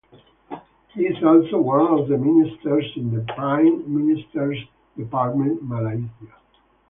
He 0.95 1.03
is 1.03 1.23
also 1.23 1.59
one 1.61 1.85
of 1.85 2.07
the 2.07 2.17
Ministers 2.17 2.91
in 2.95 3.13
the 3.15 3.21
Prime 3.35 3.83
Minister's 3.95 4.57
Department, 4.97 5.61
Malaysia. 5.61 6.35